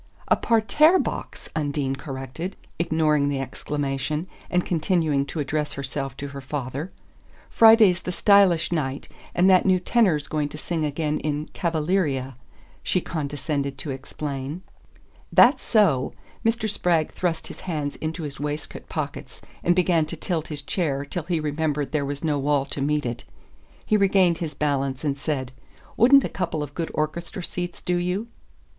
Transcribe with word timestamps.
"A 0.29 0.35
parterre 0.35 0.97
box," 0.97 1.47
Undine 1.55 1.95
corrected, 1.95 2.55
ignoring 2.79 3.29
the 3.29 3.39
exclamation, 3.39 4.25
and 4.49 4.65
continuing 4.65 5.27
to 5.27 5.39
address 5.39 5.73
herself 5.73 6.17
to 6.17 6.29
her 6.29 6.41
father. 6.41 6.91
"Friday's 7.51 8.01
the 8.01 8.11
stylish 8.11 8.71
night, 8.71 9.07
and 9.35 9.47
that 9.47 9.63
new 9.67 9.79
tenor's 9.79 10.27
going 10.27 10.49
to 10.49 10.57
sing 10.57 10.83
again 10.85 11.19
in 11.19 11.45
'Cavaleeria,'" 11.53 12.33
she 12.81 12.99
condescended 12.99 13.77
to 13.77 13.91
explain. 13.91 14.63
"That 15.31 15.59
so?" 15.59 16.13
Mr. 16.43 16.67
Spragg 16.67 17.11
thrust 17.11 17.45
his 17.45 17.59
hands 17.59 17.95
into 17.97 18.23
his 18.23 18.39
waistcoat 18.39 18.89
pockets, 18.89 19.39
and 19.63 19.75
began 19.75 20.07
to 20.07 20.17
tilt 20.17 20.47
his 20.47 20.63
chair 20.63 21.05
till 21.05 21.25
he 21.25 21.39
remembered 21.39 21.91
there 21.91 22.05
was 22.05 22.23
no 22.23 22.39
wall 22.39 22.65
to 22.65 22.81
meet 22.81 23.05
it. 23.05 23.23
He 23.85 23.97
regained 23.97 24.39
his 24.39 24.55
balance 24.55 25.03
and 25.03 25.15
said: 25.15 25.51
"Wouldn't 25.95 26.23
a 26.23 26.27
couple 26.27 26.63
of 26.63 26.73
good 26.73 26.89
orchestra 26.95 27.43
seats 27.43 27.83
do 27.83 27.97
you?" 27.97 28.29